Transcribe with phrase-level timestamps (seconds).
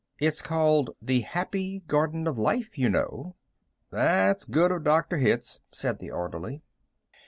[0.17, 3.35] "It's called 'The Happy Garden of Life,' you know."
[3.91, 5.17] "That's good of Dr.
[5.17, 6.63] Hitz," said the orderly.